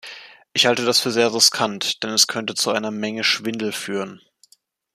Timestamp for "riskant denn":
1.31-2.09